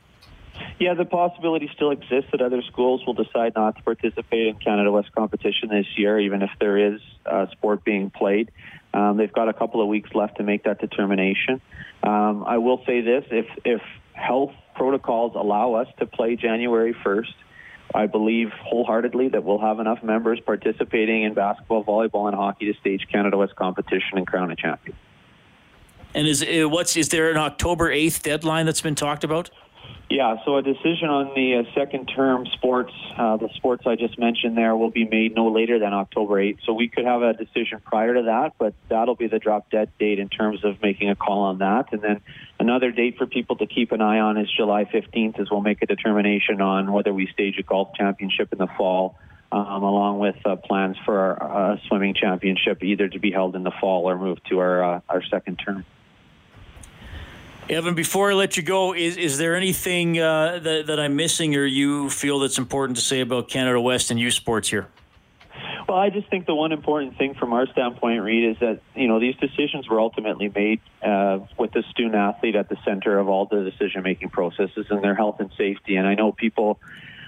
[0.79, 4.91] Yeah, the possibility still exists that other schools will decide not to participate in Canada
[4.91, 8.51] West competition this year, even if there is uh, sport being played.
[8.93, 11.59] Um, they've got a couple of weeks left to make that determination.
[12.03, 13.81] Um, I will say this: if if
[14.13, 17.33] health protocols allow us to play January 1st,
[17.95, 22.77] I believe wholeheartedly that we'll have enough members participating in basketball, volleyball, and hockey to
[22.77, 24.97] stage Canada West competition and crown a champion.
[26.13, 29.49] And is uh, what's is there an October eighth deadline that's been talked about?
[30.15, 34.17] Yeah, so a decision on the uh, second term sports, uh, the sports I just
[34.17, 36.59] mentioned there, will be made no later than October 8th.
[36.65, 39.89] So we could have a decision prior to that, but that'll be the drop dead
[39.99, 41.91] date in terms of making a call on that.
[41.91, 42.21] And then
[42.61, 45.81] another date for people to keep an eye on is July 15th, as we'll make
[45.81, 49.17] a determination on whether we stage a golf championship in the fall.
[49.51, 53.63] Um, along with uh, plans for our uh, swimming championship, either to be held in
[53.63, 55.85] the fall or move to our uh, our second term.
[57.67, 61.55] Evan, before I let you go, is is there anything uh, that that I'm missing,
[61.55, 64.87] or you feel that's important to say about Canada West and U Sports here?
[65.87, 69.07] Well, I just think the one important thing from our standpoint, Reed, is that you
[69.07, 73.29] know these decisions were ultimately made uh, with the student athlete at the center of
[73.29, 75.95] all the decision-making processes and their health and safety.
[75.95, 76.79] And I know people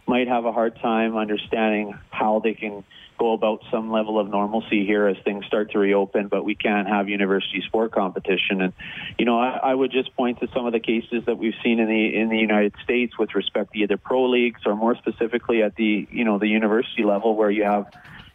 [0.07, 2.83] might have a hard time understanding how they can
[3.17, 6.87] go about some level of normalcy here as things start to reopen, but we can't
[6.87, 8.61] have university sport competition.
[8.61, 8.73] And
[9.17, 11.79] you know, I, I would just point to some of the cases that we've seen
[11.79, 15.63] in the in the United States with respect to either pro leagues or more specifically
[15.63, 17.87] at the you know the university level where you have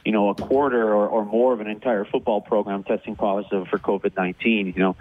[0.05, 3.79] you know, a quarter or, or more of an entire football program testing positive for
[3.79, 4.73] COVID 19.
[4.75, 4.97] You know,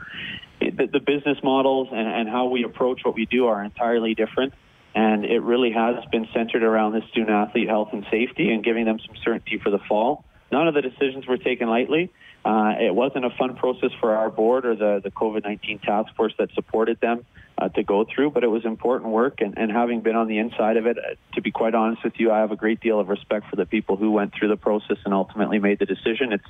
[0.60, 4.54] the, the business models and, and how we approach what we do are entirely different.
[4.93, 8.86] And it really has been centered around the student athlete health and safety and giving
[8.86, 10.25] them some certainty for the fall.
[10.51, 12.12] None of the decisions were taken lightly.
[12.43, 16.13] Uh, it wasn't a fun process for our board or the, the COVID 19 task
[16.15, 17.23] force that supported them
[17.58, 19.41] uh, to go through, but it was important work.
[19.41, 22.13] And, and having been on the inside of it, uh, to be quite honest with
[22.17, 24.58] you, I have a great deal of respect for the people who went through the
[24.58, 26.34] process and ultimately made the decision.
[26.34, 26.43] It's,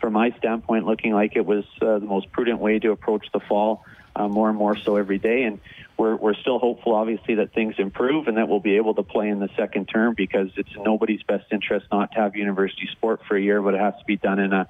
[0.00, 3.40] from my standpoint, looking like it was uh, the most prudent way to approach the
[3.40, 3.84] fall
[4.16, 5.44] uh, more and more so every day.
[5.44, 5.60] And
[5.96, 9.28] we're, we're still hopeful, obviously, that things improve and that we'll be able to play
[9.28, 13.36] in the second term because it's nobody's best interest not to have university sport for
[13.36, 14.66] a year, but it has to be done in a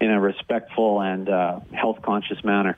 [0.00, 2.76] in a respectful and uh, health conscious manner.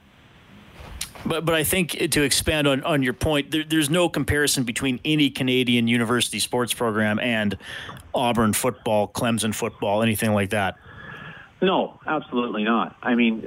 [1.27, 5.01] But but I think to expand on, on your point, there, there's no comparison between
[5.05, 7.57] any Canadian university sports program and
[8.15, 10.77] Auburn football, Clemson football, anything like that.
[11.65, 12.95] No, absolutely not.
[13.03, 13.41] I mean,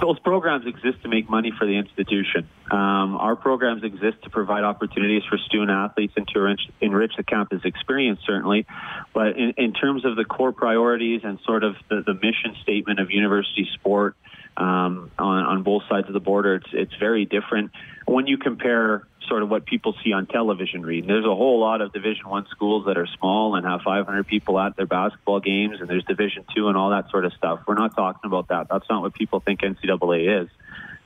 [0.00, 2.48] those programs exist to make money for the institution.
[2.70, 7.22] Um, our programs exist to provide opportunities for student athletes and to enrich, enrich the
[7.22, 8.66] campus experience, certainly.
[9.12, 12.98] But in, in, terms of the core priorities and sort of the, the mission statement
[12.98, 14.16] of university sport
[14.56, 17.72] um, on, on both sides of the border, it's, it's very different.
[18.06, 21.06] When you compare sort of what people see on television Reed.
[21.06, 24.58] There's a whole lot of Division One schools that are small and have 500 people
[24.58, 27.60] at their basketball games, and there's Division Two and all that sort of stuff.
[27.66, 28.68] We're not talking about that.
[28.70, 30.48] That's not what people think NCAA is.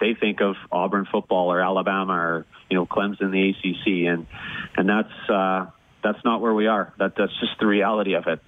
[0.01, 4.27] They think of Auburn football or Alabama or you know Clemson, the ACC, and
[4.77, 5.67] and that's uh,
[6.03, 6.93] that's not where we are.
[6.99, 8.41] That that's just the reality of it.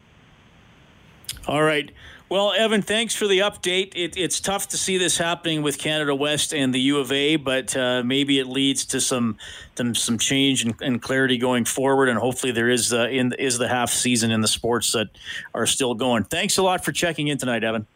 [1.47, 1.91] All right.
[2.31, 3.93] Well, Evan, thanks for the update.
[3.97, 7.35] It, it's tough to see this happening with Canada West and the U of A,
[7.35, 9.37] but uh, maybe it leads to some
[9.75, 13.59] some, some change and, and, clarity going forward, and hopefully there is uh, in is
[13.59, 15.09] the half season in the sports that
[15.57, 16.23] are still going.
[16.23, 17.89] Thanks a lot for checking in tonight, Evan.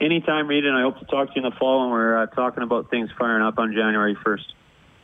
[0.00, 2.26] Anytime, Reed, and I hope to talk to you in the fall when we're uh,
[2.28, 4.54] talking about things firing up on January first.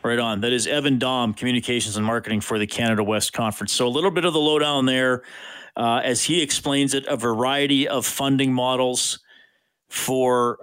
[0.02, 0.40] Right on.
[0.40, 3.72] That is Evan Daum, Communications and Marketing for the Canada West Conference.
[3.72, 5.24] So a little bit of the lowdown there
[5.78, 9.20] uh, as he explains it, a variety of funding models
[9.88, 10.58] for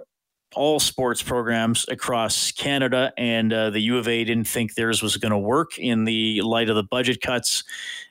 [0.54, 5.16] all sports programs across Canada, and uh, the U of A didn't think theirs was
[5.16, 7.64] going to work in the light of the budget cuts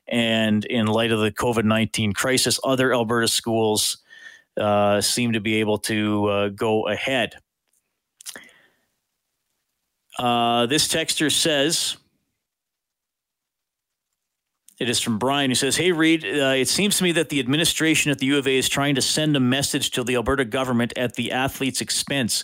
[0.08, 2.60] and in light of the COVID 19 crisis.
[2.64, 3.98] Other Alberta schools
[4.58, 7.36] uh, seem to be able to uh, go ahead.
[10.18, 11.98] Uh, this texter says,
[14.78, 17.40] it is from Brian who says, Hey, Reed, uh, it seems to me that the
[17.40, 20.46] administration at the U of A is trying to send a message to the Alberta
[20.46, 22.44] government at the athlete's expense.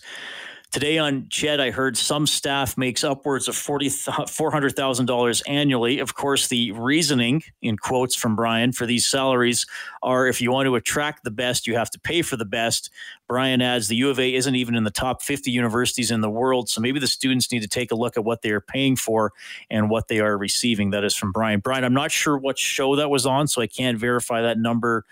[0.71, 5.99] Today on CHED, I heard some staff makes upwards of $400,000 annually.
[5.99, 9.65] Of course, the reasoning, in quotes from Brian, for these salaries
[10.01, 12.89] are if you want to attract the best, you have to pay for the best.
[13.27, 16.29] Brian adds the U of A isn't even in the top 50 universities in the
[16.29, 18.95] world, so maybe the students need to take a look at what they are paying
[18.95, 19.33] for
[19.69, 20.91] and what they are receiving.
[20.91, 21.59] That is from Brian.
[21.59, 25.03] Brian, I'm not sure what show that was on, so I can't verify that number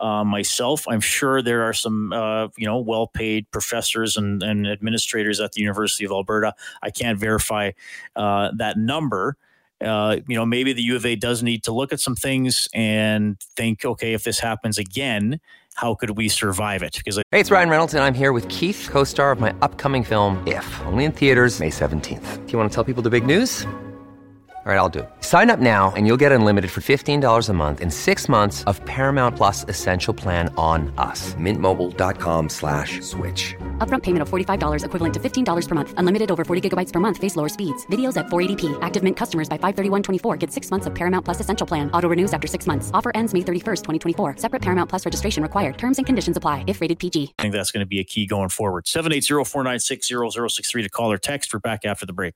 [0.00, 0.86] uh, myself.
[0.88, 5.60] I'm sure there are some, uh, you know, well-paid professors and, and, administrators at the
[5.60, 6.54] University of Alberta.
[6.82, 7.72] I can't verify
[8.16, 9.36] uh, that number.
[9.80, 12.68] Uh, you know, maybe the U of A does need to look at some things
[12.74, 15.40] and think, okay, if this happens again,
[15.74, 16.96] how could we survive it?
[16.96, 20.02] Because I- hey, it's Ryan Reynolds, and I'm here with Keith, co-star of my upcoming
[20.02, 20.42] film.
[20.46, 22.46] If only in theaters May 17th.
[22.46, 23.64] Do you want to tell people the big news?
[24.68, 25.08] All right, I'll do it.
[25.20, 28.84] Sign up now and you'll get unlimited for $15 a month in six months of
[28.84, 31.34] Paramount Plus Essential Plan on us.
[31.36, 33.54] Mintmobile.com slash switch.
[33.78, 35.94] Upfront payment of $45 equivalent to $15 per month.
[35.96, 37.16] Unlimited over 40 gigabytes per month.
[37.16, 37.86] Face lower speeds.
[37.86, 38.78] Videos at 480p.
[38.82, 41.90] Active Mint customers by 531.24 get six months of Paramount Plus Essential Plan.
[41.92, 42.90] Auto renews after six months.
[42.92, 43.84] Offer ends May 31st,
[44.16, 44.36] 2024.
[44.36, 45.78] Separate Paramount Plus registration required.
[45.78, 47.32] Terms and conditions apply if rated PG.
[47.38, 48.84] I think that's going to be a key going forward.
[48.84, 51.54] 780-496-0063 to call or text.
[51.54, 52.34] We're back after the break.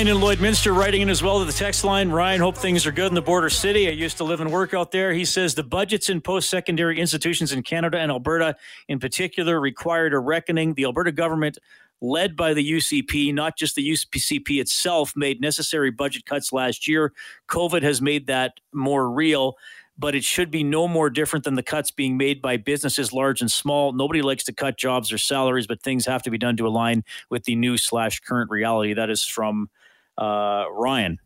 [0.00, 2.08] Ryan in Lloydminster writing in as well to the text line.
[2.08, 3.86] Ryan, hope things are good in the border city.
[3.86, 5.12] I used to live and work out there.
[5.12, 8.56] He says the budgets in post secondary institutions in Canada and Alberta,
[8.88, 10.72] in particular, required a reckoning.
[10.72, 11.58] The Alberta government,
[12.00, 17.12] led by the UCP, not just the UCP itself, made necessary budget cuts last year.
[17.48, 19.58] COVID has made that more real
[19.98, 23.42] but it should be no more different than the cuts being made by businesses large
[23.42, 23.92] and small.
[23.92, 27.04] Nobody likes to cut jobs or salaries, but things have to be done to align
[27.28, 28.94] with the new slash current reality.
[28.94, 29.68] That is from
[30.20, 31.18] uh, Ryan.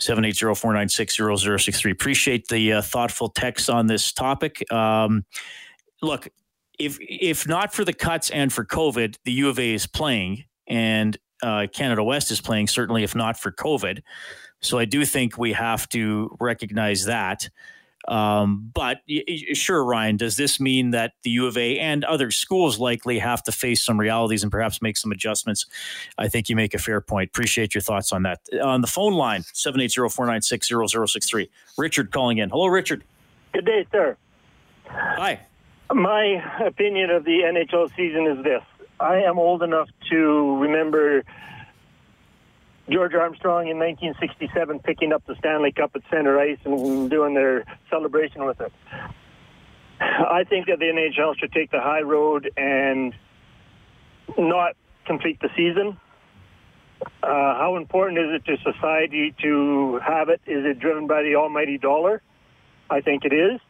[0.00, 1.90] 780-496-0063.
[1.90, 4.70] Appreciate the uh, thoughtful text on this topic.
[4.70, 5.24] Um,
[6.02, 6.28] look,
[6.78, 10.44] if if not for the cuts and for COVID, the U of A is playing,
[10.66, 12.66] and uh, Canada West is playing.
[12.68, 14.02] Certainly, if not for COVID,
[14.60, 17.48] so I do think we have to recognize that.
[18.08, 18.98] Um, but
[19.52, 23.42] sure, Ryan, does this mean that the U of A and other schools likely have
[23.44, 25.66] to face some realities and perhaps make some adjustments?
[26.18, 27.30] I think you make a fair point.
[27.30, 28.40] Appreciate your thoughts on that.
[28.62, 31.48] On the phone line, 780-496-0063.
[31.78, 32.50] Richard calling in.
[32.50, 33.04] Hello, Richard.
[33.52, 34.16] Good day, sir.
[34.86, 35.40] Hi.
[35.92, 38.62] My opinion of the NHL season is this.
[38.98, 41.22] I am old enough to remember
[42.90, 47.64] George Armstrong in 1967 picking up the Stanley Cup at center ice and doing their
[47.88, 48.72] celebration with it.
[50.00, 53.14] I think that the NHL should take the high road and
[54.36, 54.76] not
[55.06, 55.98] complete the season.
[57.22, 60.40] Uh, how important is it to society to have it?
[60.46, 62.20] Is it driven by the almighty dollar?
[62.90, 63.60] I think it is.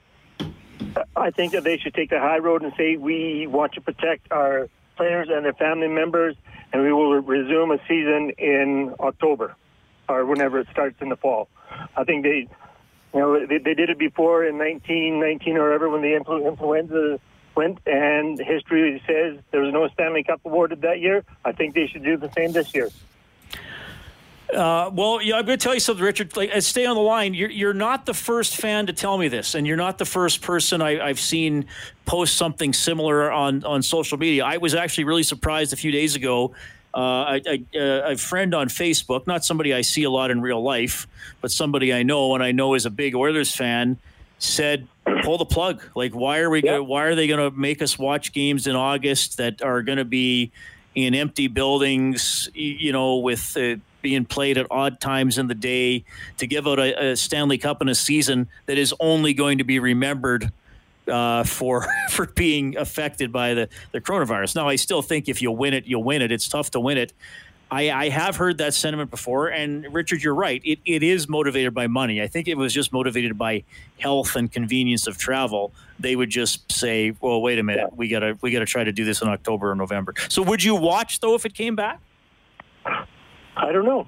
[1.15, 4.31] I think that they should take the high road and say we want to protect
[4.33, 6.37] our players and their family members
[6.73, 9.55] and we will resume a season in October
[10.09, 11.49] or whenever it starts in the fall.
[11.97, 12.49] I think they,
[13.15, 17.21] you know, they, they did it before in 1919 or ever when the influ- influenza
[17.55, 21.25] went, and history says there was no Stanley Cup awarded that year.
[21.45, 22.89] I think they should do the same this year.
[24.53, 26.37] Uh, well, yeah, I'm going to tell you something, Richard.
[26.37, 27.33] Like, uh, stay on the line.
[27.33, 30.43] You're, you're not the first fan to tell me this, and you're not the first
[30.43, 31.67] person I, have seen
[32.05, 34.45] post something similar on, on social media.
[34.45, 36.55] I was actually really surprised a few days ago.
[36.95, 40.43] Uh, I, I, uh, a friend on Facebook, not somebody I see a lot in
[40.43, 41.07] real life,
[41.41, 43.97] but somebody I know and I know is a big Oilers fan,
[44.39, 44.87] said,
[45.23, 45.83] "Pull the plug.
[45.95, 46.59] Like, why are we?
[46.59, 46.65] Yep.
[46.65, 49.97] Gonna, why are they going to make us watch games in August that are going
[49.97, 50.53] to be
[50.95, 52.51] in empty buildings?
[52.53, 56.05] You know, with uh, being played at odd times in the day
[56.39, 59.65] to give out a, a Stanley Cup in a season that is only going to
[59.65, 60.53] be remembered
[61.09, 64.55] uh, for for being affected by the, the coronavirus.
[64.57, 66.31] Now, I still think if you win it, you'll win it.
[66.33, 67.13] It's tough to win it.
[67.73, 70.61] I, I have heard that sentiment before, and Richard, you're right.
[70.63, 72.21] It, it is motivated by money.
[72.21, 73.65] I think it was just motivated by
[73.99, 75.73] health and convenience of travel.
[75.99, 79.07] They would just say, "Well, wait a minute, we gotta we gotta try to do
[79.07, 81.99] this in October or November." So, would you watch though if it came back?
[83.73, 84.07] I don't know.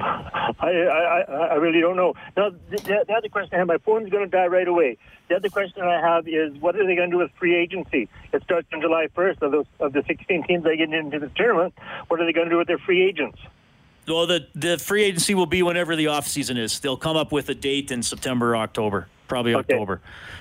[0.00, 1.20] I, I,
[1.50, 2.14] I really don't know.
[2.38, 4.96] Now, the, the other question I have, my phone's going to die right away.
[5.28, 8.08] The other question I have is, what are they going to do with free agency?
[8.32, 11.28] It starts on July 1st of, those, of the 16 teams that get into the
[11.36, 11.74] tournament.
[12.06, 13.38] What are they going to do with their free agents?
[14.06, 16.80] Well, the, the free agency will be whenever the off season is.
[16.80, 19.74] They'll come up with a date in September or October, probably okay.
[19.74, 20.00] October.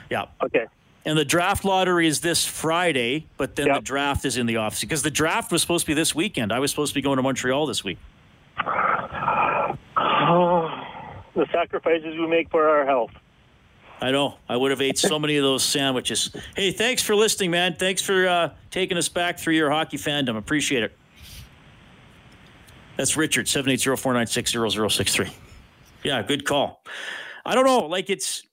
[0.09, 0.27] Yeah.
[0.41, 0.67] Okay.
[1.03, 3.75] And the draft lottery is this Friday, but then yep.
[3.77, 6.15] the draft is in the off season because the draft was supposed to be this
[6.15, 6.53] weekend.
[6.53, 7.97] I was supposed to be going to Montreal this week.
[10.27, 10.69] Oh,
[11.35, 13.11] the sacrifices we make for our health.
[13.99, 14.37] I know.
[14.47, 16.35] I would have ate so many of those sandwiches.
[16.55, 17.75] Hey, thanks for listening, man.
[17.75, 20.37] Thanks for uh, taking us back through your hockey fandom.
[20.37, 20.95] Appreciate it.
[22.95, 25.31] That's Richard, 780-496-0063.
[26.03, 26.83] Yeah, good call.
[27.45, 27.87] I don't know.
[27.87, 28.43] Like it's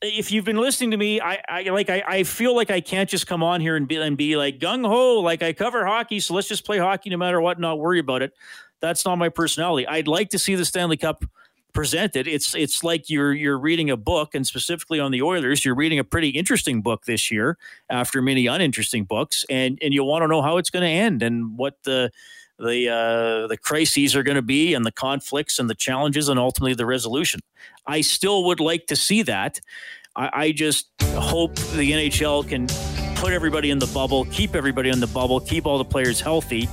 [0.00, 3.08] if you've been listening to me, I, I like I, I feel like I can't
[3.08, 6.20] just come on here and be and be like gung ho, like I cover hockey,
[6.20, 8.32] so let's just play hockey no matter what, not worry about it.
[8.80, 9.86] That's not my personality.
[9.86, 11.24] I'd like to see the Stanley Cup
[11.72, 12.26] presented.
[12.26, 15.98] It's it's like you're you're reading a book, and specifically on the Oilers, you're reading
[15.98, 17.56] a pretty interesting book this year
[17.90, 21.22] after many uninteresting books, and and you want to know how it's going to end
[21.22, 22.10] and what the
[22.58, 26.38] the uh, the crises are going to be, and the conflicts and the challenges, and
[26.38, 27.40] ultimately the resolution.
[27.86, 29.60] I still would like to see that.
[30.16, 32.66] I, I just hope the NHL can
[33.18, 36.68] put everybody in the bubble, keep everybody in the bubble, keep all the players healthy,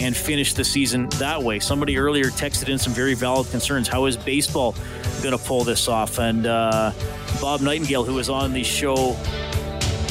[0.00, 1.58] and finish the season that way.
[1.58, 3.86] Somebody earlier texted in some very valid concerns.
[3.86, 4.74] How is baseball
[5.22, 6.18] going to pull this off?
[6.18, 6.92] And uh,
[7.40, 9.14] Bob Nightingale, who was on the show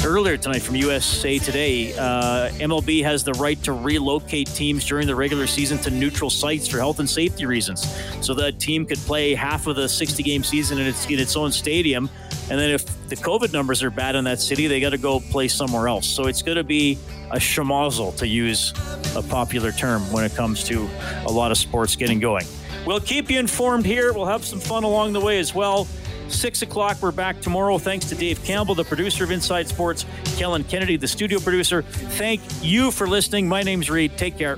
[0.05, 5.15] earlier tonight from USA Today, uh, MLB has the right to relocate teams during the
[5.15, 9.33] regular season to neutral sites for health and safety reasons, so that team could play
[9.33, 12.11] half of the 60 game season in its in its own stadium.
[12.49, 15.19] And then if the COVID numbers are bad in that city, they got to go
[15.19, 16.07] play somewhere else.
[16.07, 16.97] So it's going to be
[17.31, 18.73] a schmozzle, to use
[19.15, 20.89] a popular term, when it comes to
[21.25, 22.45] a lot of sports getting going.
[22.85, 24.13] We'll keep you informed here.
[24.13, 25.87] We'll have some fun along the way as well.
[26.27, 27.77] Six o'clock, we're back tomorrow.
[27.77, 30.05] Thanks to Dave Campbell, the producer of Inside Sports,
[30.37, 31.81] Kellen Kennedy, the studio producer.
[31.81, 33.47] Thank you for listening.
[33.47, 34.17] My name's Reed.
[34.17, 34.57] Take care.